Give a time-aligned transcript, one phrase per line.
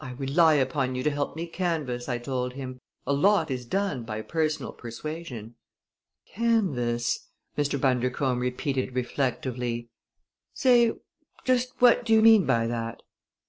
[0.00, 2.80] "I rely upon you to help me canvass," I told him.
[3.06, 5.54] "A lot is done by personal persuasion."
[6.26, 7.80] "Canvass!" Mr.
[7.80, 9.88] Bundercombe repeated reflectively.
[10.52, 10.94] "Say,
[11.44, 13.02] just what do you mean by that?"